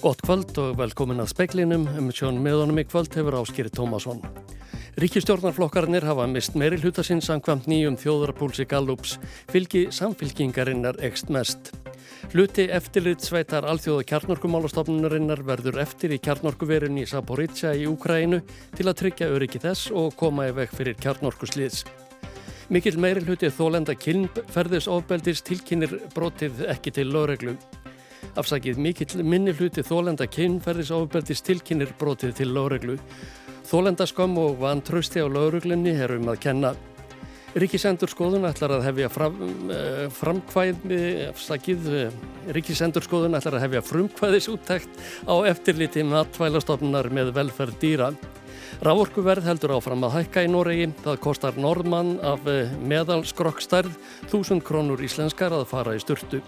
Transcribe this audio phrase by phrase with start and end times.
[0.00, 4.22] Gott kvöld og velkomin að speklinum um sjón meðunum í kvöld hefur áskýri Tómasson.
[4.96, 9.18] Ríkistjórnarflokkarnir hafa mist meiri hlutasinn samkvæmt nýjum þjóðarpúlsi Gallups
[9.52, 11.74] fylgi samfylkingarinnar ekst mest.
[12.32, 18.40] Hluti eftirlit sveitar alþjóða kjarnorkumálastofnunarinnar verður eftir í kjarnorkuverin í Saporizja í Úkræinu
[18.78, 21.84] til að tryggja öryggi þess og koma í veg fyrir kjarnorkusliðs.
[22.72, 27.58] Mikil meiri hluti þólenda kilnb ferðis ofbeldis tilkynir brotið ekki til lögreglu.
[28.38, 32.98] Afsakið mikill minni hluti þólenda kynferðisofbeldis tilkynir brotið til lögreglu.
[33.66, 36.74] Þólenda skömm og van trösti á lögreglunni er um að kenna.
[37.50, 39.38] Ríkisendur skoðun ætlar að hefja fram,
[39.74, 40.98] uh, framkvæði,
[41.32, 48.12] afsakið, uh, Ríkisendur skoðun ætlar að hefja frumkvæðisúttækt á eftirliti matvælastofnunar með velferð dýra.
[48.86, 50.86] Rávorkuverð heldur áfram að hækka í Noregi.
[51.02, 53.98] Það kostar norðmann af uh, meðalskrokkstærð
[54.30, 56.44] 1000 krónur íslenskar að fara í sturtu.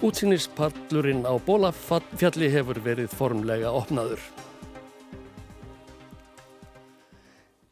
[0.00, 4.22] Útsýnispallurinn á Bólafjalli hefur verið formlega opnaður.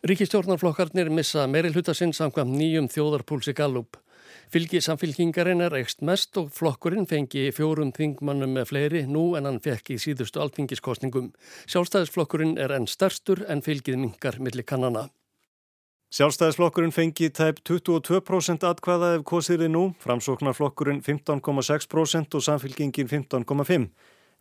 [0.04, 3.96] Ríkistjórnarflokkarnir missa meiri hlutasinn samkvæmt nýjum þjóðarpúlsi Gallup.
[4.52, 9.62] Fylgi samfylkingarinn er ekst mest og flokkurinn fengi fjórum þingmannum með fleiri nú en hann
[9.64, 11.32] fekk í síðustu altingiskostningum.
[11.64, 15.08] Sjálfstæðisflokkurinn er enn stærstur en fylgið mingar millir kannana.
[16.08, 23.90] Sjálfstæðisflokkurinn fengi tæp 22% atkvæða ef kosiði nú, framsóknarflokkurinn 15,6% og samfylgingin 15,5%.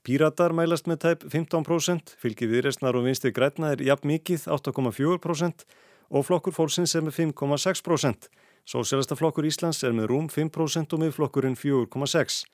[0.08, 5.68] Píratar mælast með tæp 15%, fylgi viðresnar og vinstri græna er jafn mikið 8,4%
[6.08, 8.32] og flokkur fólksins er með 5,6%.
[8.64, 12.48] Sósélasta flokkur Íslands er með rúm 5% og miðflokkurinn 4,6%.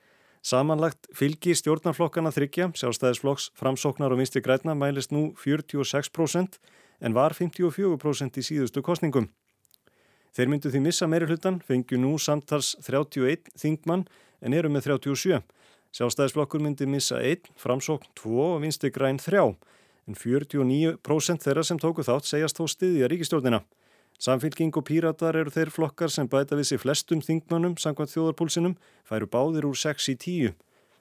[0.44, 6.58] Samanlagt fylgi stjórnarflokkana þryggja, sjálfstæðisflokks, framsóknar og vinstri græna mælist nú 46%
[7.00, 9.30] en var 54% í síðustu kostningum.
[10.34, 14.06] Þeir myndu því missa meiri hlutan, fengju nú samtals 31 þingmann
[14.42, 15.38] en eru með 37.
[15.94, 19.44] Sjálfstæðisflokkur myndi missa 1, framsókn 2 og vinsti græn 3.
[20.10, 23.62] En 49% þeirra sem tóku þátt segjast þó stiðja ríkistjórnina.
[24.18, 28.74] Samfylking og píratar eru þeir flokkar sem bæta við sér flestum þingmannum samkvæmt þjóðarpúlsinum,
[29.06, 30.54] færu báðir úr 6 í 10.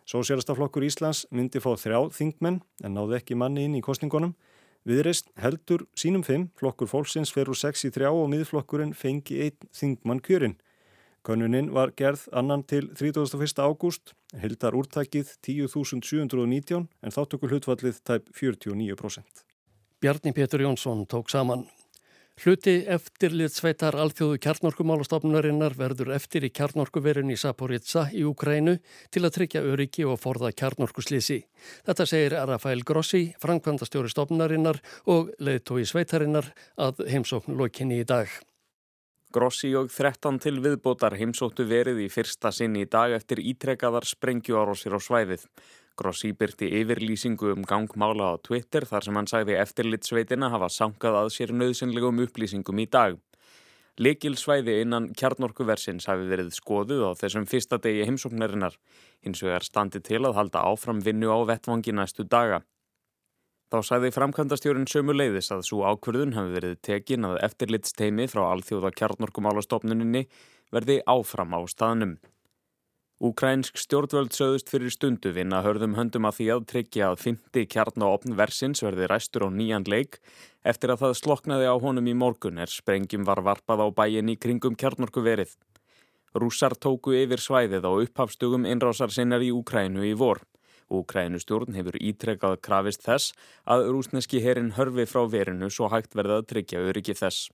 [0.10, 4.34] Sósjálfstaflokkur Íslands myndi fá þrjá þingmenn en náðu ekki manni inn í kostningunum.
[4.84, 9.70] Viðreist heldur sínum fimm, flokkur fólksins fer úr 6 í 3 og miðflokkurinn fengi einn
[9.72, 10.58] þingmann kjörinn.
[11.24, 13.62] Könnunin var gerð annan til 31.
[13.64, 19.46] ágúst, hildar úrtækið 10.719 en þáttökul hlutvallið tæp 49%.
[20.04, 21.64] Bjarni Pétur Jónsson tók saman.
[22.42, 28.80] Hluti eftirlit sveitar alþjóðu kjarnorkumálastofnunarinnar verður eftir í kjarnorkuverin í Saporitsa í Ukrænu
[29.14, 31.44] til að tryggja öryggi og forða kjarnorkuslýsi.
[31.86, 34.82] Þetta segir Rafael Grossi, framkvæmdastjóri stofnunarinnar
[35.14, 36.50] og leðtói sveitarinnar
[36.82, 38.34] að heimsókn lokinni í dag.
[39.34, 44.94] Grossi og 13 til viðbótar heimsóttu verið í fyrsta sinn í dag eftir ítrekkaðar sprengjuárosir
[44.94, 45.46] á svæðið.
[45.98, 51.30] Grossi byrti yfirlýsingu um gangmála á Twitter þar sem hann sagði eftirlitsveitina hafa sankað að
[51.36, 53.20] sér nöðsynlegum upplýsingum í dag.
[54.02, 58.74] Lekilsvæði innan kjarnorkuversins hafi verið skoðuð á þessum fyrsta degi heimsóknarinnar,
[59.22, 62.64] hins vegar standi til að halda áfram vinnu á vettvangi næstu daga.
[63.70, 68.96] Þá sagði framkvæmdastjórin sömu leiðis að svo ákverðun hafi verið tekin að eftirlitsteimi frá alþjóða
[68.98, 70.26] kjarnorkumálastofnuninni
[70.74, 72.18] verði áfram á staðnum.
[73.24, 78.04] Úkrænsk stjórnvöld sögðust fyrir stundu vinna hörðum höndum að því að tryggja að fymti kjarn
[78.04, 80.18] og opn versins verði ræstur á nýjan leik
[80.68, 84.36] eftir að það sloknaði á honum í morgun er sprengjum var varpað á bæin í
[84.36, 85.54] kringum kjarnorku verið.
[86.36, 90.44] Rússar tóku yfir svæðið á upphafstugum innrásar sinnar í Úkrænu í vor.
[90.92, 93.32] Úkrænustjórn hefur ítrekkað krafist þess
[93.64, 97.48] að rúsneski herin hörfi frá verinu svo hægt verða að tryggja öryggi þess.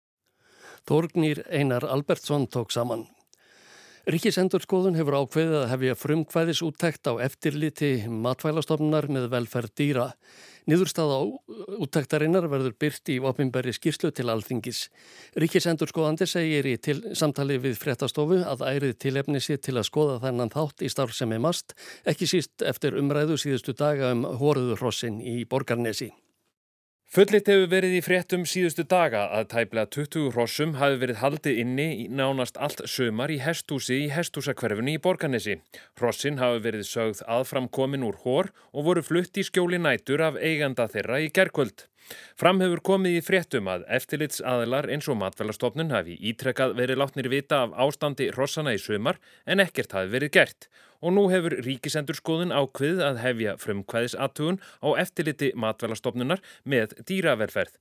[0.90, 3.06] Þorgnir Einar Albertsson tók saman.
[4.08, 10.06] Ríkisendurskoðun hefur ákveðið að hefja frumkvæðis úttækt á eftirliti matvælastofnunar með velferð dýra.
[10.70, 11.18] Niðurstaða
[11.84, 14.86] úttæktarinnar verður byrt í opimberri skýrslu til alþingis.
[15.42, 16.78] Ríkisendurskoðandi segir í
[17.18, 21.36] samtali við fréttastofu að ærið tilefni sér til að skoða þennan þátt í starf sem
[21.36, 21.76] er mast,
[22.08, 26.14] ekki síst eftir umræðu síðustu daga um hóruðurrossin í Borgarnesi.
[27.10, 31.88] Fullitt hefur verið í fréttum síðustu daga að tæplega 20 hrossum hafi verið haldið inni
[32.04, 35.56] í nánast allt sömar í hestúsi í hestúsakverfunni í Borganesi.
[35.98, 40.86] Hrossin hafi verið sögð aðframkomin úr hór og voru flutt í skjóli nætur af eiganda
[40.86, 41.88] þeirra í gerkvöld.
[42.38, 47.32] Fram hefur komið í fréttum að eftirlits aðilar eins og matfælastofnun hafi ítrekkað verið látnir
[47.34, 49.18] vita af ástandi hrossana í sömar
[49.50, 55.54] en ekkert hafi verið gert og nú hefur ríkisendurskoðun ákveð að hefja frumkvæðisattugun á eftirliti
[55.56, 57.78] matvælastofnunar með dýraverferð.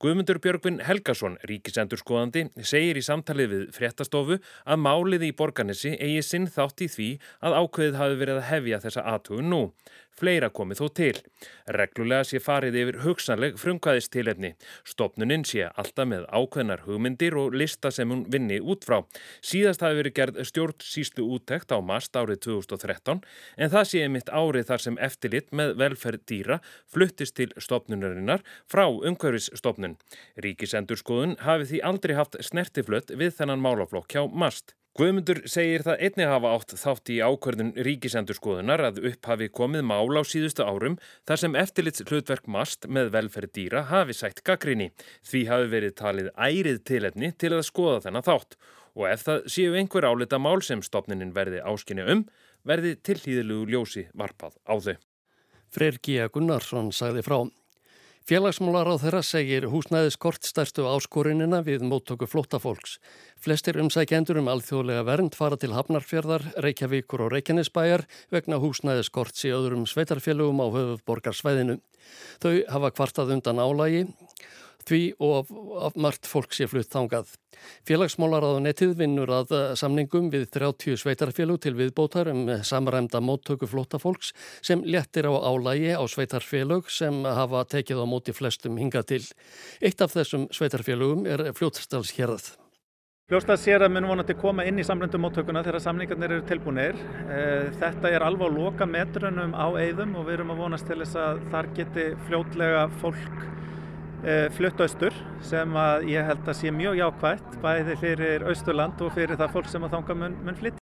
[0.00, 6.48] Guðmundur Björgvin Helgason, ríkisendurskoðandi, segir í samtalið við fréttastofu að málið í borganessi eigi sinn
[6.48, 7.08] þátt í því
[7.44, 9.62] að ákveðið hafi verið að hefja þessa attugun nú.
[10.18, 11.12] Fleira komið þó til.
[11.78, 14.52] Reglulega sé farið yfir hugsanleg frumkvæðistilefni.
[14.88, 19.02] Stopnuninn sé alltaf með ákveðnar hugmyndir og lista sem hún vinni út frá.
[19.44, 23.22] Síðast hafi verið gerð stjórnsýslu úttekt á mast árið 2013
[23.56, 26.60] en það sé einmitt árið þar sem eftirlit með velferð dýra
[26.90, 29.98] fluttist til stopnunarinnar frá umhverfisstopnun.
[30.44, 34.74] Ríkisendurskoðun hafi því aldrei haft snertiflött við þennan málaflokk hjá mast.
[34.98, 40.26] Guðmundur segir það einni hafa átt þátt í ákvörðun ríkisendurskoðunar að upphafi komið mál á
[40.26, 40.96] síðustu árum
[41.28, 44.88] þar sem eftirlits hlutverk mast með velferð dýra hafi sætt gaggrinni.
[45.22, 48.58] Því hafi verið talið ærið tilefni til að skoða þennan þátt
[48.98, 52.26] og ef það séu einhver álita mál sem stopninin verði áskinni um,
[52.66, 54.96] verði tilhýðilugu ljósi varpað á þau.
[55.70, 56.26] Freyr G.
[56.34, 57.44] Gunnarsson sagði frá.
[58.28, 62.98] Félagsmólar á þeirra segir húsnæðiskort stærstu áskorinina við móttöku flóttafólks.
[63.40, 69.88] Flestir umsækjendur um alþjóðlega vernd fara til Hafnarfjörðar, Reykjavíkur og Reykjanesbæjar vegna húsnæðiskorts í öðrum
[69.88, 71.78] sveitarfélögum á höfuborgarsvæðinu.
[72.44, 74.04] Þau hafa kvartað undan álægi
[74.88, 75.52] því og
[75.84, 77.34] af margt fólk sé flutt þangað.
[77.88, 84.32] Félagsmálaráðunettið vinnur að eh, samningum við 30 sveitarfélug til viðbótar um samræmda móttöku flótafólks
[84.62, 89.24] sem lettir á álægi á sveitarfélug sem hafa tekið á móti flestum hinga til.
[89.82, 92.56] Eitt af þessum sveitarfélugum er fljótstallsherað.
[93.28, 96.96] Fljóstað sér að mun vonandi koma inn í samröndum móttökuna þegar samningarnir eru tilbúinir.
[97.28, 100.96] Eh, þetta er alveg á loka metrunum á eigðum og við erum að vonast til
[101.02, 103.42] þess að þar geti fljótlega fólk
[104.56, 105.14] flutt austur
[105.46, 109.70] sem að ég held að sé mjög jákvægt bæði fyrir austurland og fyrir það fólk
[109.70, 110.82] sem að þanga mun, mun flytt.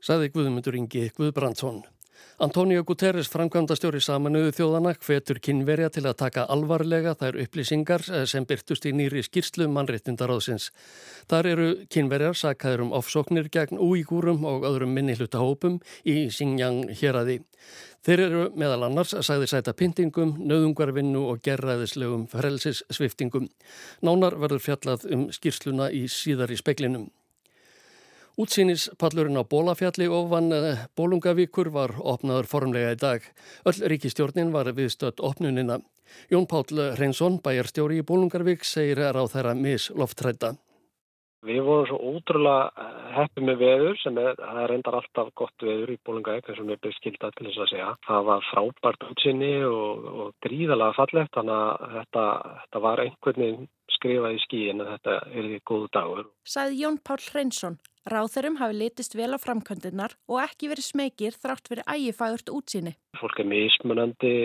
[0.00, 1.82] Saði Guðmundur Ingi Guðbrandsson.
[2.40, 8.46] Antonio Guterres framkvæmdastjóri samanuðu þjóðana hvetur kynverja til að taka alvarlega þær upplýsingar eh, sem
[8.48, 10.70] byrtust í nýri skýrslu mannréttindaráðsins.
[11.28, 17.38] Þar eru kynverjar sakaður um ofsóknir gegn úígúrum og öðrum minnilutahópum í Xinjiang hér aði.
[18.00, 23.50] Þeir eru meðal annars sagði sæta pyntingum, nöðungarvinnu og gerraðislegum frelsissviftingum.
[24.06, 27.10] Nánar verður fjallað um skýrsluna í síðar í speklinum.
[28.40, 33.26] Útsýnispallurinn á Bólafjalli ofan eh, Bólungavíkur var opnaður formlega í dag.
[33.68, 35.76] Öll ríkistjórnin var viðstött opnunina.
[36.32, 40.54] Jón Páll Hreinsson, bæjarstjóri í Bólungarvík, segir að á þeirra misloftrætta.
[41.44, 45.92] Við vorum svo ótrúlega eh, heppið með veður sem er, er reyndar alltaf gott veður
[45.94, 47.90] í Bólungavík eins og mér byrði skildað til þess að segja.
[48.06, 52.24] Það var frábært útsinni og, og gríðalega fallegt þannig að þetta,
[52.64, 53.70] þetta var einhvern veginn
[54.00, 56.28] skrifað í skíin að þetta er því góðu dagur.
[56.48, 57.80] Saði Jón Pál Hreinsson.
[58.10, 62.94] Ráþurum hafi litist vel á framkvöndinnar og ekki verið smekir þrátt verið ægifægurt útsinni.
[63.20, 64.36] Fólk er mismunandi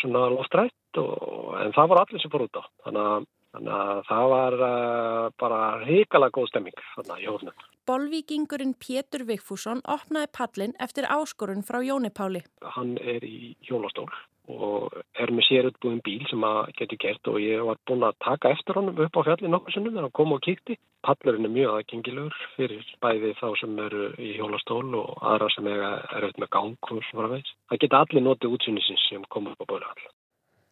[0.00, 2.62] svona loftrætt og, en það var allir sem fór út á.
[2.88, 7.62] Þannig að Þannig að það var uh, bara hrikala góð stemming þarna í hófnum.
[7.90, 12.44] Bolvíkingurinn Pétur Vigfússon opnaði pallin eftir áskorun frá Jóni Páli.
[12.62, 14.06] Hann er í hjólastól
[14.50, 18.52] og er með sérutbúin bíl sem að getur gert og ég var búin að taka
[18.54, 20.76] eftir honum upp á fjallin nokkur sinnum þegar hann kom og kíkti.
[21.02, 25.82] Pallurinn er mjög aðgengilegur fyrir bæði þá sem eru í hjólastól og aðra sem er
[25.88, 26.76] auðvitað með gang.
[27.72, 30.06] Það geta allir notið útsynisins sem kom upp á bóla all.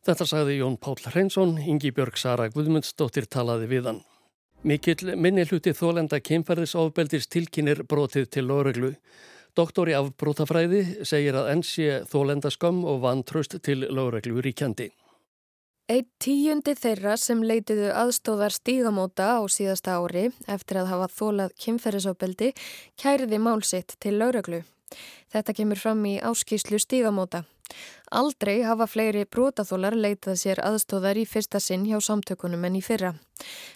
[0.06, 4.00] Þetta sagði Jón Páll Hreinsson, Ingi Björg Sara Guðmundsdóttir talaði við hann.
[4.68, 8.90] Mikill minni hluti þólenda kemferðisofbeldis tilkinir brotið til lóreglu.
[9.56, 14.90] Doktori af brótafræði segir að enn sé þólendaskömm og vantröst til lóreglu ríkjandi.
[15.88, 22.50] Eitt tíundi þeirra sem leitiðu aðstóðar stígamóta á síðasta ári eftir að hafa þólað kemferðisofbeldi
[23.00, 24.66] kæriði málsitt til lóreglu.
[25.32, 27.46] Þetta kemur fram í áskýslu stígamóta.
[28.18, 33.14] Aldrei hafa fleiri brotaþólar leitað sér aðstóðar í fyrsta sinn hjá samtökunum en í fyrra.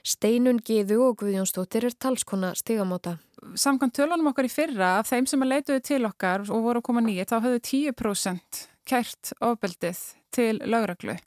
[0.03, 3.19] Steinun Gíðu og Guðjónsdóttir er talskona stigamóta.
[3.55, 6.89] Samkvæmt tölunum okkar í fyrra af þeim sem að leituðu til okkar og voru að
[6.89, 10.01] koma nýja þá höfðu 10% kært ofbeldið
[10.33, 11.19] til lögreglu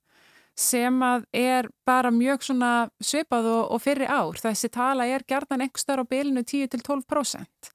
[0.56, 2.46] sem að er bara mjög
[3.04, 4.40] svipað og, og fyrir ár.
[4.40, 7.72] Þessi tala er gerðan einhver á bilinu 10-12%.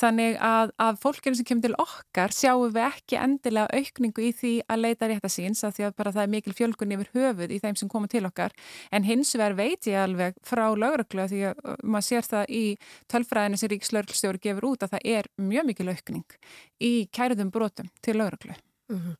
[0.00, 4.54] Þannig að, að fólkinu sem kemur til okkar sjáum við ekki endilega aukningu í því
[4.66, 7.54] að leita rétt að síns að því að bara það er mikil fjölgun yfir höfuð
[7.54, 8.56] í þeim sem koma til okkar.
[8.90, 12.64] En hins vegar veit ég alveg frá lauruglu því að uh, maður sér það í
[13.12, 16.38] tölfræðinu sem Ríkslaurglstjóri gefur út að það er mjög mikil aukning
[16.82, 18.56] í kæruðum brotum til lauruglu.
[18.92, 19.16] Mm -hmm.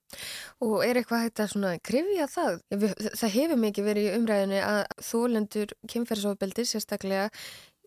[0.69, 2.61] Og er eitthvað hægt að krifja það?
[3.21, 7.31] Það hefur mikið verið í umræðinu að þólendur kemferðsofbeldir sérstaklega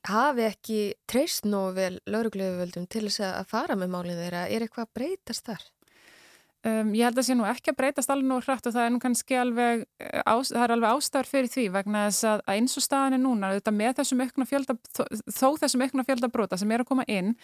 [0.10, 4.48] hafi ekki treyst nógu vel laurugluðuvöldum til þess að fara með málinn þeirra.
[4.50, 5.63] Er eitthvað breytast þar?
[6.65, 8.88] Um, ég held að það sé nú ekki að breytast alveg nú hrætt og það
[8.88, 12.41] er nú kannski alveg, eh, ás, það er alveg ástæður fyrir því vegna þess að,
[12.55, 14.75] eins og staðan er núna, þetta með þessum aukna fjölda,
[15.29, 17.36] þó, þessum aukna fjöldabróta sem er að koma inn,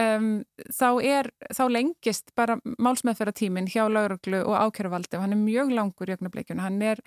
[0.00, 0.30] um,
[0.72, 6.08] þá, er, þá lengist bara málsmeðferðatíminn hjá lauruglu og ákjörvaldi og hann er mjög langur
[6.08, 7.04] í ögnablikjunu, hann er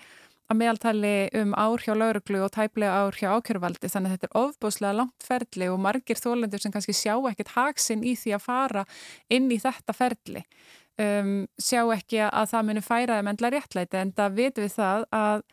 [0.50, 4.38] að meðaltali um ár hjá lauruglu og tæplega ár hjá ákjörvaldi þannig að þetta er
[4.42, 8.84] ofbúslega langt ferli og margir þólendur sem kannski sjá ekkert haksinn í því að fara
[9.32, 10.44] inn í þetta ferli
[11.00, 15.06] um, sjá ekki að það muni færa þeim endla réttlæti en það vitum við það
[15.16, 15.44] að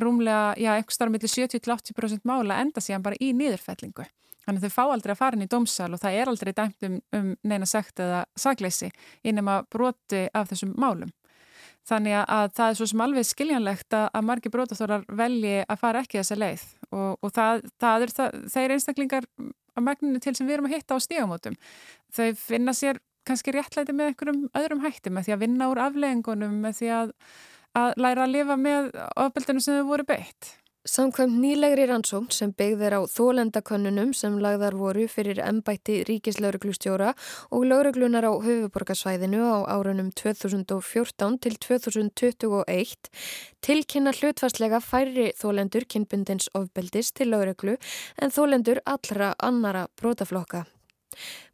[0.00, 4.06] rúmlega, já, einhver starf millir 70-80% mála enda síðan bara í nýðurfellingu.
[4.40, 6.86] Þannig að þau fá aldrei að fara inn í dómsal og það er aldrei dæmt
[6.86, 8.88] um, um neina sekt eða sagleysi
[9.26, 11.12] innum að broti af þessum málum.
[11.88, 16.02] Þannig að það er svo sem alveg skiljanlegt að, að margi brotaþórar velji að fara
[16.04, 19.28] ekki þessa leið og, og það, það er það, þeir einstaklingar
[19.74, 21.56] að megninu til sem við erum að hitta á stígamótum.
[22.14, 26.56] Þau finna sér kannski réttlæti með einhverjum öðrum hætti með því að vinna úr afleggingunum
[26.64, 27.12] með því að,
[27.80, 28.90] að læra að lifa með
[29.26, 30.54] ofbeldinu sem þau voru beitt.
[30.88, 37.10] Samkvæmt nýlegri rannsókn sem byggðir á þólendakönnunum sem lagðar voru fyrir ennbætti ríkislauruglustjóra
[37.52, 43.12] og lauruglunar á höfuborgarsvæðinu á árunum 2014 til 2021
[43.60, 47.76] tilkynna hlutfastlega færri þólendur kynbundins ofbeldis til lauruglu
[48.16, 50.64] en þólendur allra annara brótaflokka.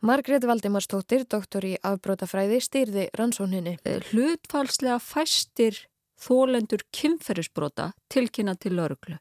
[0.06, 3.75] Margrét Valdimarstóttir, doktor í afbrótafræði, stýrði rannsóninni.
[4.12, 5.83] Hlutfalslega fæstir
[6.20, 9.18] þólendur kynferðisbrota tilkynna til örglu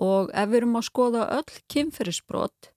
[0.00, 2.70] og ef við erum að skoða öll kynferðisbrot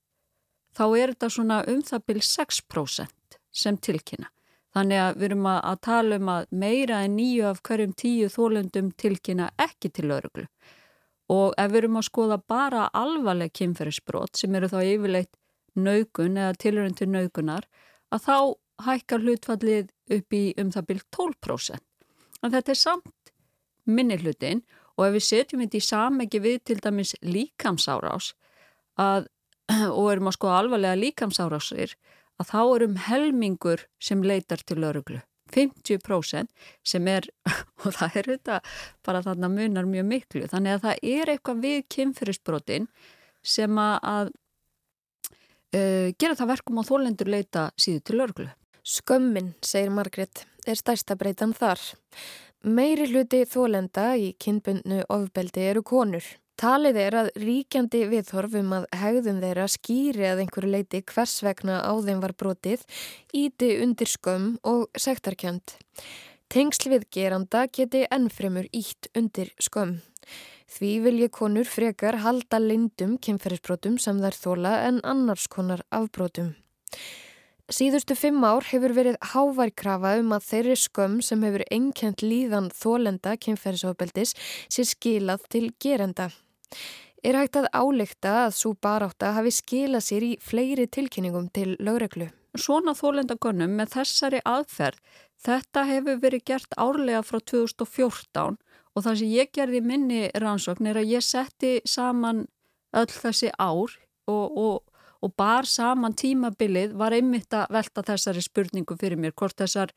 [0.77, 4.29] þá er þetta svona um það byrj 6% sem tilkynna.
[4.75, 8.91] Þannig að við erum að tala um að meira en nýju af hverjum tíu þólendum
[9.01, 10.45] tilkynna ekki til örglu
[11.33, 15.33] og ef við erum að skoða bara alvarleg kynferðisbrot sem eru þá yfirleitt
[15.75, 17.65] naugun eða tilurinn til naugunar
[18.13, 18.37] að þá
[18.85, 21.81] hækkar hlutfallið upp í um það byrj 12%.
[22.45, 23.09] En þetta er samt
[23.87, 24.63] minni hlutin
[24.97, 28.33] og ef við setjum þetta í samegi við til dæmis líkamsárás
[28.99, 29.27] að,
[29.97, 31.95] og erum að skoða alvarlega líkamsárásir
[32.37, 35.21] að þá erum helmingur sem leitar til öruglu.
[35.53, 36.49] 50%
[36.83, 37.27] sem er,
[37.85, 38.57] og það er þetta
[39.05, 42.89] bara þarna munar mjög miklu, þannig að það er eitthvað við kynferðisbrotin
[43.47, 44.33] sem að
[45.71, 48.49] uh, gera það verkum á þólendur leita síðu til örglu.
[48.87, 51.79] Skömmin, segir Margret, er stærsta breytan þar.
[52.67, 56.25] Meiri hluti þólenda í kynbundnu ofbeldi eru konur.
[56.59, 61.95] Talið er að ríkjandi viðhorfum að hegðum þeirra skýri að einhverju leiti hvers vegna á
[62.03, 62.83] þeim var brotið,
[63.31, 65.77] íti undir skömm og sektarkjönd.
[66.51, 70.01] Tengsl við geranda geti ennfremur ítt undir skömm.
[70.67, 76.51] Því vilji konur frekar halda lindum kynferðisbrotum sem þær þóla en annars konar afbrotum.
[77.67, 83.35] Síðustu fimm ár hefur verið háværkrafa um að þeirri skömm sem hefur einkjent líðan þólenda
[83.43, 84.31] kynferðisofbeldis
[84.71, 86.29] sé skilað til gerenda.
[87.27, 92.29] Er hægt að áleikta að svo baráta hafi skilað sér í fleiri tilkynningum til lögreglu?
[92.57, 95.01] Svona þólendagönnum með þessari aðferð,
[95.43, 98.57] þetta hefur verið gert árlega frá 2014
[98.97, 102.47] Og það sem ég gerði minni rannsókn er að ég setti saman
[102.97, 103.93] öll þessi ár
[104.25, 104.79] og, og,
[105.21, 109.93] og bar saman tímabilið var einmitt að velta þessari spurningu fyrir mér hvort þessar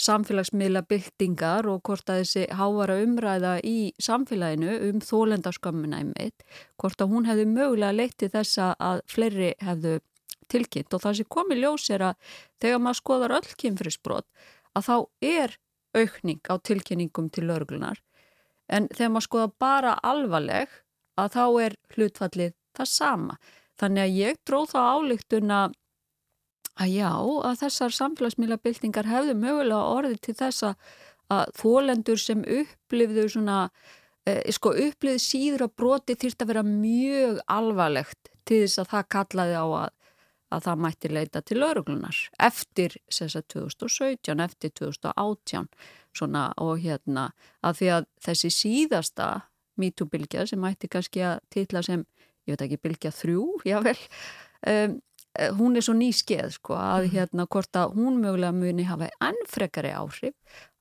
[0.00, 6.42] samfélagsmiðla byltingar og hvort að þessi hávara umræða í samfélaginu um þólendaskömmuna einmitt,
[6.80, 9.98] hvort að hún hefði mögulega leitt þessa að fleiri hefðu
[10.50, 14.26] tilkynnt og það sem komi ljós er að þegar maður skoðar öll kynfrisbrot
[14.74, 15.58] að þá er
[15.94, 18.02] aukning á tilkynningum til örglunar
[18.68, 20.80] en þegar maður skoða bara alvarleg
[21.20, 23.36] að þá er hlutfallið það sama.
[23.80, 25.58] Þannig að ég dróð þá álíktuna
[26.74, 33.58] að já, að þessar samfélagsmiðlabildingar hefðu mögulega orðið til þess að þólendur sem upplifðu svona,
[34.26, 39.10] eh, sko upplifðu síður að broti þýrt að vera mjög alvarlegt til þess að það
[39.16, 39.92] kallaði á að
[40.54, 45.68] að það mætti leita til lauruglunar eftir þess að 2017, eftir 2018
[46.14, 47.30] svona og hérna
[47.64, 49.28] að því að þessi síðasta
[49.80, 52.04] MeToo-bylgja sem mætti kannski að titla sem,
[52.44, 53.98] ég veit ekki, bylgja þrjú, jável,
[54.70, 54.96] um,
[55.58, 57.14] hún er svo nýskeið sko að mhm.
[57.16, 60.34] hérna hvort að hún mögulega muni hafa ennfrekari áhrif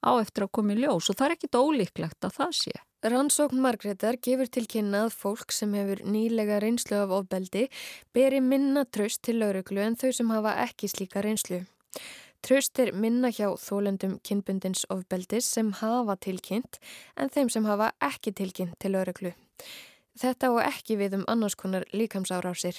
[0.03, 2.73] á eftir að koma í ljós og það er ekkit ólíklegt að það sé.
[3.03, 7.65] Rannsókn Margreðar gefur til kynna að fólk sem hefur nýlega reynslu af ofbeldi
[8.15, 11.63] beri minna tröst til lauruglu en þau sem hafa ekki slíka reynslu.
[12.43, 16.79] Tröst er minna hjá þólendum kynbundins ofbeldis sem hafa tilkynnt
[17.19, 19.33] en þeim sem hafa ekki tilkynnt til lauruglu.
[20.19, 22.77] Þetta og ekki við um annars konar líkamsárásir.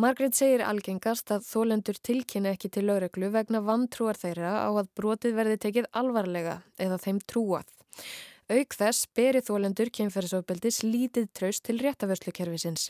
[0.00, 5.36] Margret segir algengast að þólendur tilkynna ekki til lögreglu vegna vantrúar þeirra á að brotið
[5.36, 7.68] verði tekið alvarlega eða þeim trúað.
[8.50, 12.88] Auk þess beri þólendur kynferðsofbeldis lítið traust til réttavörslukerfisins.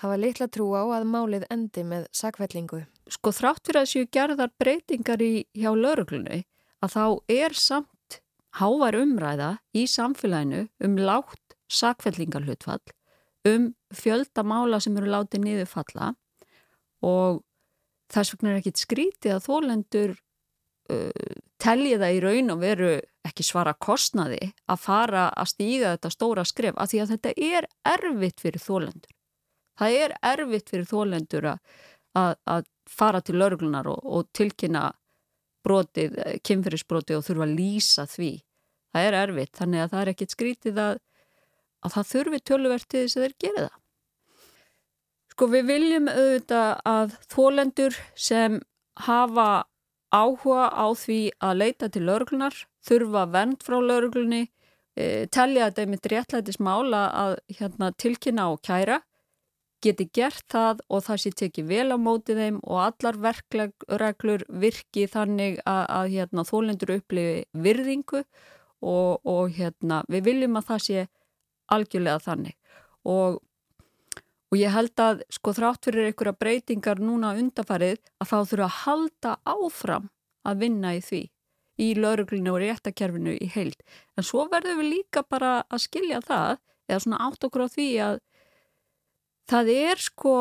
[0.00, 2.86] Hafa litla trú á að málið endi með sakvellingu.
[3.12, 6.46] Sko þrátt fyrir að séu gerðar breytingar í hjá lauruglunni
[6.80, 7.04] að þá
[7.36, 8.20] er samt
[8.56, 11.43] hávar umræða í samfélaginu um látt
[11.74, 12.94] sakvellingarhlutfall
[13.48, 16.12] um fjöldamála sem eru látið niður falla
[17.04, 17.42] og
[18.12, 22.92] þess vegna er ekkit skrítið að þólendur uh, telji það í raun og veru
[23.24, 27.68] ekki svara kostnaði að fara að stíga þetta stóra skref af því að þetta er
[27.94, 29.14] erfitt fyrir þólendur.
[29.80, 34.90] Það er erfitt fyrir þólendur að fara til örglunar og, og tilkynna
[35.64, 38.32] brotið, kynferðisbrotið og þurfa að lýsa því.
[38.94, 41.00] Það er erfitt, þannig að það er ekkit skrítið að
[41.84, 43.80] að það þurfi töluvert til þess að þeir gera það.
[45.34, 48.60] Sko við viljum auðvitað að þólendur sem
[49.02, 49.48] hafa
[50.14, 52.54] áhuga á því að leita til lauruglunar,
[52.86, 54.44] þurfa vend frá lauruglunni,
[54.94, 59.00] e, telja að það er mitt réttlætis mála að hérna, tilkynna og kæra,
[59.84, 65.08] geti gert það og það sé tekið vel á mótið þeim og allar verklegur virki
[65.10, 71.06] þannig að, að hérna, þólendur upplifi virðingu og, og hérna, við viljum að það sé
[71.72, 72.56] algjörlega þannig.
[73.04, 73.38] Og,
[74.50, 78.76] og ég held að sko þrátt fyrir einhverja breytingar núna undafarið að þá þurfa að
[78.82, 80.10] halda áfram
[80.44, 81.22] að vinna í því
[81.80, 83.80] í lauruglinu og réttakerfinu í heild.
[84.14, 87.88] En svo verður við líka bara að skilja það eða svona átt okkur á því
[88.04, 88.20] að
[89.50, 90.36] það er sko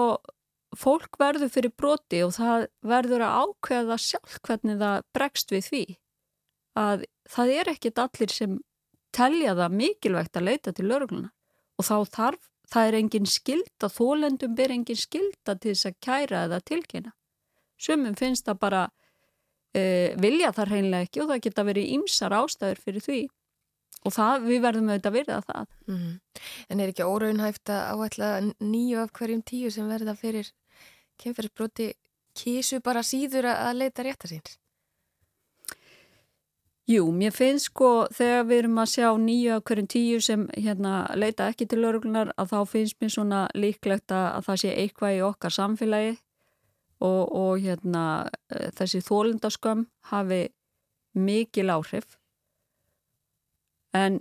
[0.77, 5.83] fólk verður fyrir broti og það verður að ákveða sjálf hvernig það bregst við því.
[6.79, 8.55] Að það er ekkit allir sem
[9.13, 11.29] telja það mikilvægt að leita til laurugluna
[11.79, 16.43] og þá þarf, það er engin skilda, þólendum ber engin skilda til þess að kæra
[16.47, 17.13] eða tilkynna.
[17.77, 18.81] Sumum finnst það bara
[19.75, 23.21] e, vilja þar hreinlega ekki og það geta verið ímsar ástæður fyrir því
[24.03, 25.67] og það, við verðum auðvitað að verða það.
[25.87, 26.15] Mm -hmm.
[26.69, 28.29] En er ekki óraunhæft að áætla
[28.59, 30.51] nýju af hverjum tíu sem verða fyrir
[31.17, 31.93] kemferðsbroti
[32.33, 34.57] kísu bara síður að leita réttar síns?
[36.83, 41.05] Jú, mér finnst sko þegar við erum að sjá nýju af hverjum tíu sem hérna
[41.15, 45.21] leita ekki til öruglunar að þá finnst mér svona líklegt að það sé eitthvað í
[45.23, 46.09] okkar samfélagi
[47.07, 48.03] og, og hérna
[48.51, 50.41] e, þessi þólundaskömm hafi
[51.15, 52.19] mikil áhrif
[53.95, 54.19] en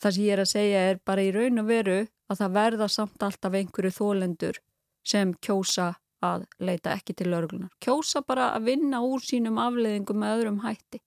[0.00, 2.00] það sem ég er að segja er bara í raun og veru
[2.32, 4.64] að það verða samt alltaf einhverju þólendur
[5.04, 5.92] sem kjósa
[6.24, 7.72] að leita ekki til öruglunar.
[7.82, 11.04] Kjósa bara að vinna úr sínum afleðingum með öðrum hætti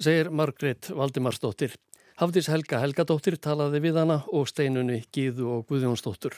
[0.00, 1.76] segir Margret Valdimarsdóttir.
[2.20, 6.36] Hafdís Helga Helgadóttir talaði við hana og steinunni Gíðu og Guðjónsdóttur.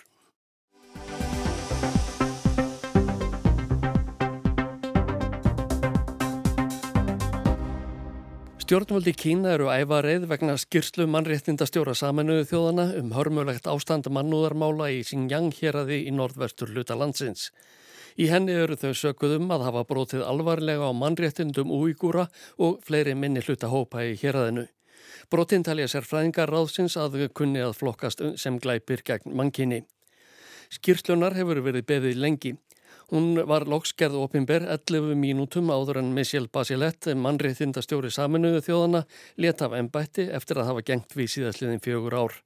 [8.63, 15.51] Stjórnvöldi Kína eru ævareið vegna skýrslu mannréttindastjóra saminuðu þjóðana um hörmulegt ástand mannúðarmála í Xinjiang
[15.59, 17.51] hér aði í norðvestur luta landsins.
[18.21, 23.41] Í henni eru þau sökuðum að hafa brotið alvarlega á mannréttindum úígúra og fleiri minni
[23.45, 24.67] hluta hópa í héræðinu.
[25.33, 29.85] Brotinn talja sér fræðingar ráðsins að þau kunni að flokkast sem glæpir gegn mankinni.
[30.73, 32.53] Skýrslunar hefur verið beðið lengi.
[33.13, 39.03] Hún var lokskerð opimber 11 mínútum áður en Michelle Bachelet, mannréttindastjóri saminuðu þjóðana,
[39.37, 42.39] leta af ennbætti eftir að hafa gengt við síðastliðin fjögur ár.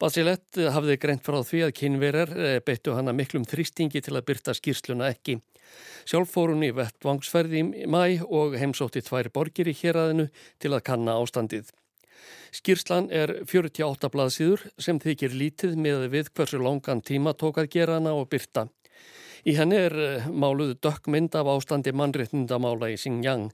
[0.00, 4.54] Bachelet hafði greint frá því að kynverar eh, beittu hana miklum þrýstingi til að byrta
[4.56, 5.38] skýrsluna ekki.
[6.06, 10.28] Sjálf fór hún í vettvangsferði í mæ og heimsótti tvær borgir í héræðinu
[10.62, 11.72] til að kanna ástandið.
[12.54, 17.98] Skýrslan er 48 blaðsíður sem þykir lítið með við hversu langan tíma tók að gera
[17.98, 18.68] hana og byrta.
[19.46, 23.50] Í henni er eh, máluð dökkmynd af ástandi mannréttindamála í Xinjiang.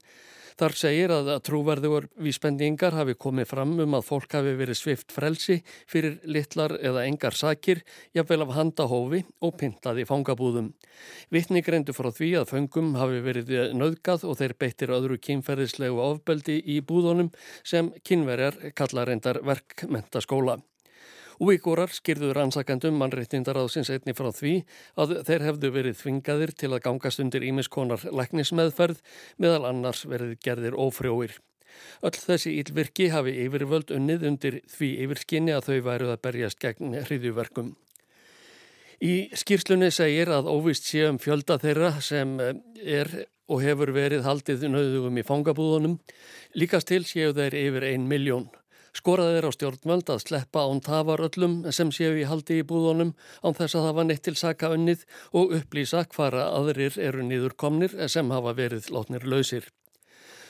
[0.59, 5.59] Þar segir að trúverður vísbendingar hafi komið fram um að fólk hafi verið svift frelsi
[5.89, 10.73] fyrir litlar eða engar sakir, jafnvel af handahófi og pintað í fangabúðum.
[11.33, 16.59] Vittni greindu frá því að föngum hafi verið nöðgað og þeir beittir öðru kynferðislegu ofbeldi
[16.65, 20.59] í búðunum sem kynverjar kallar reyndar verkmentaskóla.
[21.41, 24.53] Úíkórar skýrður ansakandum mannreittindaraðsins einni frá því
[24.99, 29.01] að þeir hefðu verið þvingaðir til að gangast undir ímiskonar læknismeðferð
[29.41, 31.39] meðal annars verið gerðir ófrjóir.
[32.05, 36.97] Öll þessi ílvirki hafi yfirvöld unnið undir því yfirskinni að þau væruð að berjast gegn
[37.01, 37.73] hriðjuverkum.
[39.03, 43.09] Í skýrslunni segir að óvist sé um fjölda þeirra sem er
[43.51, 45.97] og hefur verið haldið nöðugum í fangabúðunum.
[46.55, 48.47] Líkast til séu þeir yfir ein miljón.
[48.93, 53.15] Skoraði er á stjórnvöld að sleppa án tafar öllum sem séu í haldi í búðunum
[53.41, 57.57] án þess að það var neitt til saka unnið og upplýsa hvara aðrir eru nýður
[57.57, 59.65] komnir sem hafa verið látnir lausir.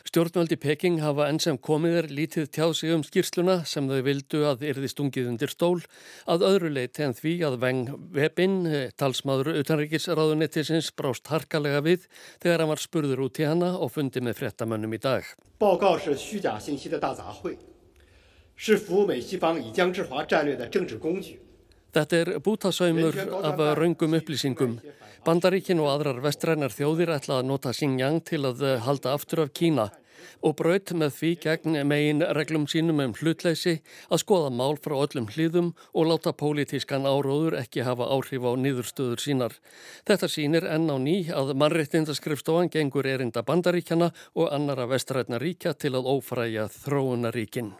[0.04, 4.44] Stjórnvöldi Peking hafa enn sem komið er lítið tjáð sig um skýrsluna sem þau vildu
[4.50, 5.80] að erði stungið undir stól
[6.28, 8.58] að öðru leiti en því að Veng Webin,
[9.00, 12.10] talsmaður utanríkisráðunettisins, brást harkalega við
[12.44, 15.24] þegar hann var spurður út í hana og fundi með frettamönnum í dag.
[21.94, 24.78] Þetta er bútasaumur af raungum upplýsingum.
[25.24, 29.90] Bandaríkin og aðrar vestrænar þjóðir ætla að nota Xinjiang til að halda aftur af Kína
[30.42, 35.30] og braut með því gegn megin reglum sínum um hlutleysi að skoða mál frá öllum
[35.34, 39.58] hlýðum og láta pólitískan áróður ekki hafa áhrif á niðurstöður sínar.
[40.08, 45.96] Þetta sínir enn á ný að mannreittindaskrifstofan gengur erinda bandaríkjana og annara vestrætna ríkja til
[45.98, 47.74] að ófræja þróunaríkin.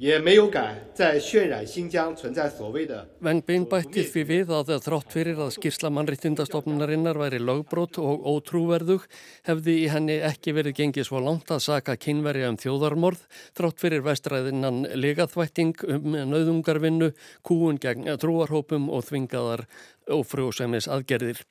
[0.00, 8.24] 也没有敢再渲染新疆存在所谓的 Veng Bin bætti því við að þrátt fyrir að skýrsla mannrittindastofnunarinnar væri lögbrót og
[8.32, 9.04] ótrúverðug
[9.44, 14.06] hefði í henni ekki verið gengið svo langt að saka kynveri um þjóðarmorð þrátt fyrir
[14.08, 17.12] vestræðinnan legaþvætting um nauðungarvinnu,
[17.44, 19.68] kúun gegn trúarhópum og þvingaðar
[20.08, 21.44] ófrjóðsæmis aðgerðir.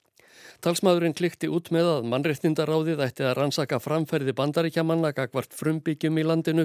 [0.64, 6.64] Talsmaðurinn klikti út með að mannreittindaráðið ætti að rannsaka framferði bandaríkjamanna gagvart frumbyggjum í landinu,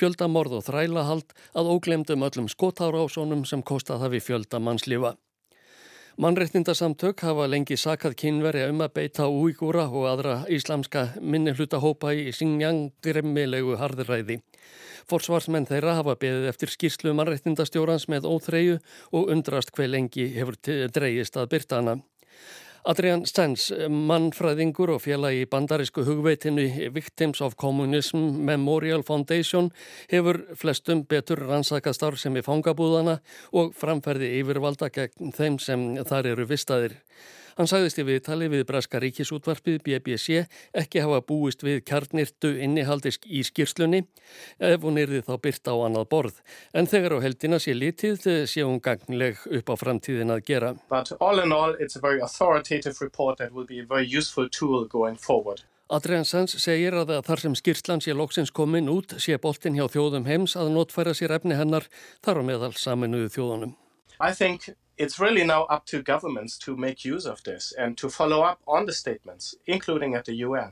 [0.00, 5.12] fjöldamorð og þrælahald að óglemdum öllum skotárásónum sem kostað hafi fjölda mannslífa.
[6.16, 12.94] Mannreittindasamtök hafa lengi sakað kynveri um að beita úígúra og aðra íslamska minnihlutahópa í Xinjiang
[13.04, 14.40] grimmilegu harðræði.
[15.12, 18.80] Forsvarsmenn þeirra hafa beðið eftir skýrslu mannrettindastjórans með óþreyju
[19.12, 22.00] og undrast hver lengi hefur dreyist að byrta hana.
[22.86, 29.72] Adrian Stens, mannfræðingur og félagi í bandarísku hugveitinu Victims of Communism Memorial Foundation
[30.12, 33.16] hefur flestum betur rannsakað starf sem er fangabúðana
[33.58, 36.94] og framferði yfirvalda gegn þeim sem þar eru vistaðir.
[37.56, 40.42] Hann sagðist í viðtali við Braska ríkisútvarpið BBC
[40.76, 44.02] ekki hafa búist við kjarnirtu innihaldisk í skýrslunni
[44.60, 46.42] ef hún erði þá byrta á annað borð.
[46.76, 50.74] En þegar á heldina sé litið sé hún gangleg upp á framtíðin að gera.
[51.16, 54.84] All in all it's a very authoritative report that will be a very useful tool
[54.84, 55.64] going forward.
[55.88, 60.26] Adrian Sands segir að þar sem skýrslan sé loksins komin út sé boltin hjá þjóðum
[60.28, 61.86] heims að notfæra sér efni hennar
[62.26, 63.76] þar á meðal saminuðu þjóðunum.
[64.20, 68.08] I think it's really now up to governments to make use of this and to
[68.08, 70.70] follow up on the statements, including at the UN.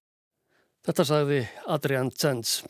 [0.85, 2.63] Þetta sagði Adrian Zenz.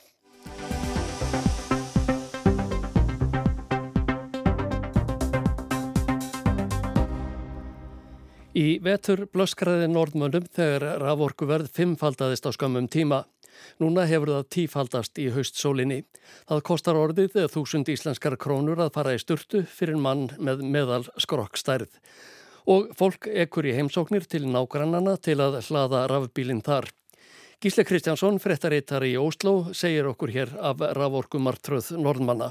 [8.55, 13.25] Í vetur blöskraði Nordmönnum þegar raforkuverð fimmfaldaðist á skömmum tíma.
[13.83, 16.03] Núna hefur það tífaldast í haustsólinni.
[16.49, 21.05] Það kostar orðið eða þúsund íslenskar krónur að fara í sturtu fyrir mann með meðal
[21.21, 21.91] skrokkstærð.
[22.71, 26.89] Og fólk ekkur í heimsóknir til nágrannana til að hlaða rafbílinn þar.
[27.61, 32.51] Gísle Kristjánsson, frettarittar í Ósló, segir okkur hér af raforkumartröð Norðmanna.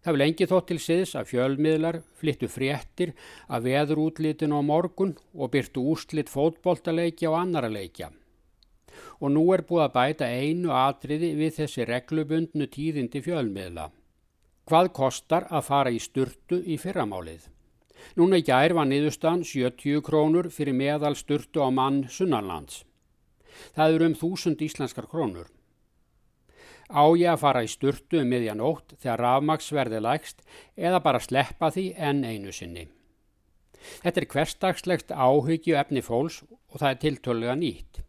[0.00, 3.12] Það vil engi þótt til siðs að fjölmiðlar flyttu fréttir
[3.52, 8.08] að veður útlítinu á morgun og byrtu úrslitt fótboltaleikja og annara leikja
[9.20, 13.90] og nú er búið að bæta einu atriði við þessi reglubundnu tíðindi fjölmiðla.
[14.70, 17.48] Hvað kostar að fara í sturtu í fyrramálið?
[18.16, 22.84] Núna í gær var niðurstan 70 krónur fyrir meðal sturtu á mann Sunnarlands.
[23.76, 25.50] Það eru um þúsund íslenskar krónur.
[26.90, 30.40] Á ég að fara í sturtu um miðjanótt þegar rafmagsverði lægst
[30.74, 32.88] eða bara sleppa því enn einu sinni.
[34.02, 38.02] Þetta er hverstagslegt áhyggju efni fólks og það er tiltölulega nýtt.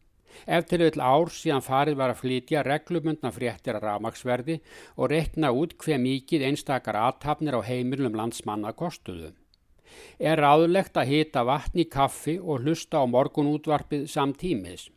[0.47, 4.57] Ef til öll ár síðan farið var að flytja reglumundna fréttir að ramagsverði
[4.97, 9.33] og rekna út hver mikið einstakar aðtapnir á heimilum landsmanna kostuðu.
[10.19, 14.89] Er ráðlegt að hita vatni í kaffi og hlusta á morgunútvarpið samtímis.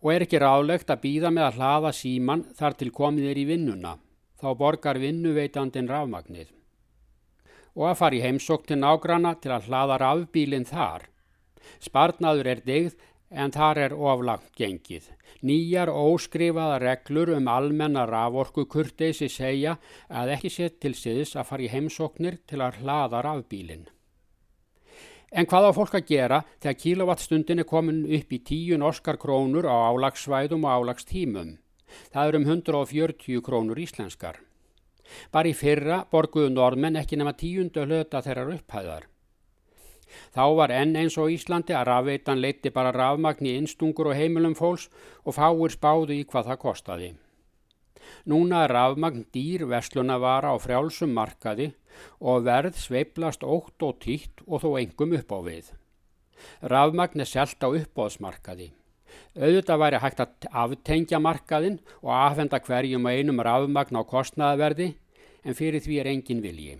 [0.00, 3.46] Og er ekki ráðlegt að býða með að hlaða síman þar til komið er í
[3.50, 3.98] vinnuna.
[4.40, 6.48] Þá borgar vinnuveitandin rafmagnið.
[7.76, 11.04] Og að fara í heimsók til nágrana til að hlaða rafbílinn þar.
[11.84, 12.96] Sparnaður er degð
[13.30, 15.06] en þar er oflagt gengið.
[15.46, 19.76] Nýjar óskrifaða reglur um almenna raforku kurteysi segja
[20.08, 23.86] að ekki sett til siðs að fara í heimsóknir til að hlaða rafbílinn.
[25.30, 29.68] En hvað á fólk að gera þegar kílovattstundin er komin upp í tíu norskar krónur
[29.70, 31.58] á álagsvæðum og álagstímum?
[32.10, 34.42] Það er um 140 krónur íslenskar.
[35.30, 39.09] Bara í fyrra borguðu normenn ekki nema tíundu hlöta þeirrar upphæðar.
[40.34, 44.56] Þá var enn eins og Íslandi að rafveitan leitti bara rafmagn í innstungur og heimilum
[44.58, 44.88] fólks
[45.24, 47.10] og fáir spáðu í hvað það kostaði.
[48.30, 51.70] Núna er rafmagn dýr verslunavara á frjálsum markaði
[52.20, 55.70] og verð sveiplast ótt og títt og þó engum upp á við.
[56.62, 58.70] Rafmagn er selt á uppbóðsmarkaði.
[59.36, 64.94] Auðvitað væri hægt að aftengja markaðin og afhenda hverjum að einum rafmagn á kostnaðaverði
[65.44, 66.78] en fyrir því er engin vilji.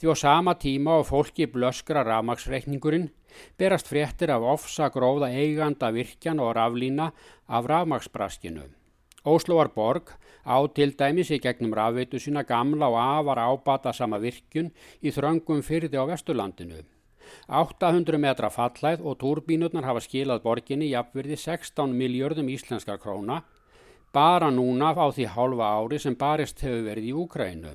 [0.00, 3.10] Því á sama tíma og fólki blöskra rafmagsreikningurinn
[3.58, 7.12] berast fréttir af ofsa gróða eiganda virkjan og raflína
[7.48, 8.68] af rafmagsbraskinu.
[9.24, 14.72] Óslóar Borg á til dæmis í gegnum rafveitu sína gamla og afar ábata sama virkjun
[15.02, 16.82] í þröngum fyrði á Vesturlandinu.
[17.48, 23.42] 800 metra fallæð og turbínutnar hafa skilað borginni jafnverði 16 miljörðum íslenskar króna
[24.12, 27.72] bara núna á því hálfa ári sem barist hefur verið í Úkrænu.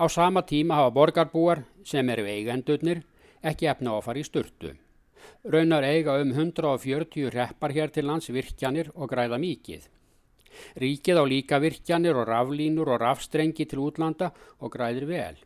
[0.00, 3.02] Á sama tíma hafa borgarbúar, sem eru eigendurnir,
[3.44, 4.70] ekki efna á að fara í sturtu.
[5.44, 9.84] Raunar eiga um 140 reppar hér til lands virkjanir og græða mikið.
[10.80, 15.36] Ríkið á líka virkjanir og raflínur og rafstrengi til útlanda og græðir vel.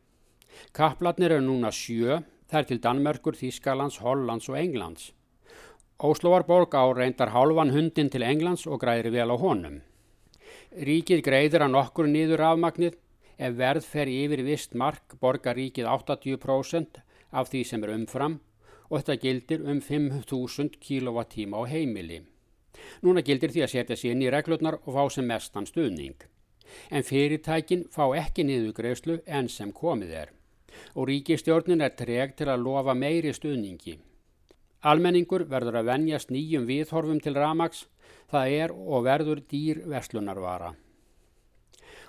[0.70, 5.10] Kaplarnir eru núna sjö, þær til Danmörkur, Þískalands, Hollands og Englands.
[5.98, 9.80] Óslóarborg á reyndar hálfan hundin til Englands og græðir vel á honum.
[10.78, 12.94] Ríkið greiðir að nokkur nýður afmagnir
[13.38, 17.00] Ef verð fer yfir vist mark borgar ríkið 80%
[17.34, 18.38] af því sem er umfram
[18.90, 22.20] og þetta gildir um 5.000 kWh á heimili.
[23.02, 26.16] Núna gildir því að setja sér inn í reglurnar og fá sem mestan stuðning.
[26.90, 30.32] En fyrirtækin fá ekki niðugreifslu enn sem komið er
[30.98, 33.94] og ríkistjórnin er treg til að lofa meiri stuðningi.
[34.82, 37.86] Almenningur verður að venjast nýjum viðhorfum til ramags,
[38.26, 40.74] það er og verður dýr verslunarvara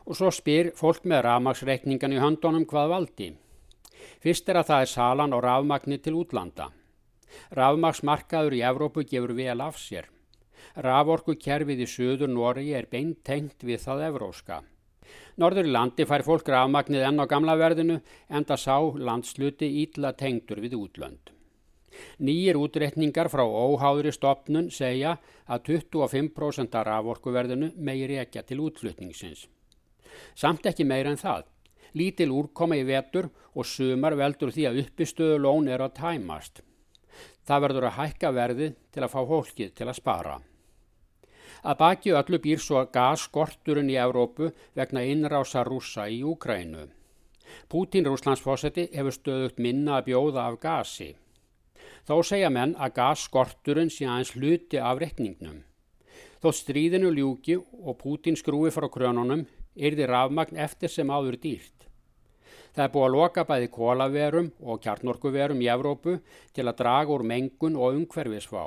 [0.05, 3.29] og svo spyr fólk með rafmagsreikningan í höndunum hvað valdi.
[4.21, 6.69] Fyrst er að það er salan á rafmagni til útlanda.
[7.57, 10.11] Rafmagsmarkaður í Evrópu gefur vel af sér.
[10.75, 14.61] Raforku kerfið í söður Nóri er beint tengt við það evróska.
[15.39, 18.77] Norður í landi fær fólk rafmagnið enn á gamla verðinu en það sá
[19.09, 21.31] landsluti ítla tengtur við útlönd.
[22.19, 25.15] Nýjir útreikningar frá óháðri stopnun segja
[25.47, 29.45] að 25% af raforkuverðinu meiri ekki til útflutningsins.
[30.35, 31.45] Samt ekki meira en það.
[31.95, 36.61] Lítil úrkoma í vetur og sumar veldur því að uppistöðu lón er að tæmast.
[37.47, 40.35] Það verður að hækka verði til að fá hólkið til að spara.
[41.65, 46.89] Að baki öllu býr svo gasskorturinn í Evrópu vegna innrása rúsa í Úkrænu.
[47.69, 51.13] Pútín rúslandsfósetti hefur stöðugt minna að bjóða af gasi.
[52.05, 55.63] Þó segja menn að gasskorturinn sé aðeins hluti af rekningnum.
[56.41, 61.87] Þó stríðinu ljúki og Pútín skrúi frá krönunum yrði rafmagn eftir sem áður dýrt.
[62.75, 66.17] Það er búið að loka bæði kólaverum og kjarnorkuverum í Evrópu
[66.55, 68.65] til að draga úr mengun og umhverfisfá.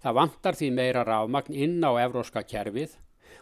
[0.00, 2.96] Það vantar því meira rafmagn inn á evróska kerfið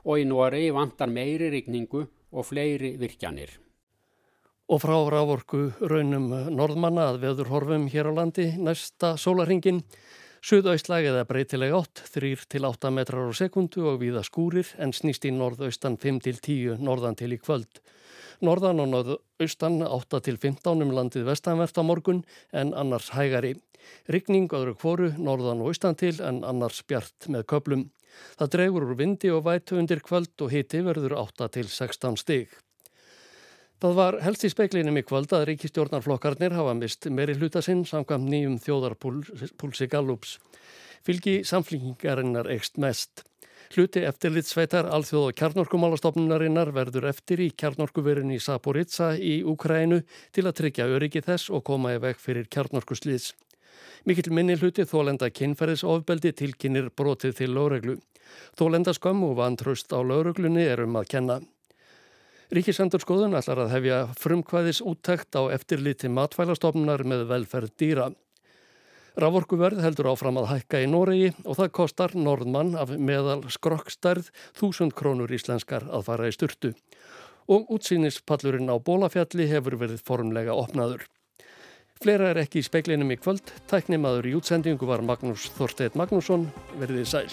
[0.04, 2.02] og í Noregi vantar meiri rigningu
[2.34, 3.52] og fleiri virkjanir.
[4.64, 9.82] Og frá rávorku raunum norðmanna að veður horfum hér á landi næsta sólaringin
[10.44, 15.94] Suðaustlæg eða breytileg átt, 3-8 metrar á sekundu og viða skúrir en snýst í norðaustan
[15.96, 17.80] 5-10 norðan til í kvöld.
[18.44, 22.20] Norðan og norðaustan 8-15 um landið vestanvert á morgun
[22.52, 23.54] en annars hægari.
[24.12, 27.88] Ryggning öðru kvoru norðan og austan til en annars bjart með köplum.
[28.36, 32.52] Það dregur úr vindi og vætu undir kvöld og hiti verður 8-16 stig.
[33.82, 38.30] Það var helst í speiklinum í kvöld að ríkistjórnarflokkarnir hafa mist meiri hluta sinn samkvæmt
[38.30, 40.38] nýjum þjóðarpúlsi Gallups.
[41.04, 43.24] Fylgi samflingingarinnar ekst mest.
[43.74, 50.02] Hluti eftirlitsveitar alþjóð og kjarnorkumálastofnunarinnar verður eftir í kjarnorkuverinu í Saporitsa í Úkrænu
[50.36, 53.32] til að tryggja öryggi þess og koma í veg fyrir kjarnorkuslýðs.
[54.06, 57.98] Mikill minni hluti þólenda kynferðisofbeldi tilkynir brotið til lögreglu.
[58.58, 61.40] Þólenda skömm og vantraust á lögreglunni er um að kenna.
[62.52, 68.10] Ríkisendur skoðun ætlar að hefja frumkvæðis úttækt á eftirliti matfælastofnunar með velferð dýra.
[69.16, 74.28] Raforkuverð heldur áfram að hækka í Noregi og það kostar norðmann af meðal skrokkstærð
[74.58, 76.74] þúsund krónur íslenskar að fara í sturtu.
[77.48, 81.06] Og útsýnispallurinn á bólafjalli hefur verið formlega opnaður.
[82.02, 83.54] Fleira er ekki í speiklinum í kvöld.
[83.70, 86.50] Tæknimaður í útsendingu var Magnús Þorsteit Magnússon.
[86.80, 87.28] Verðið sæl.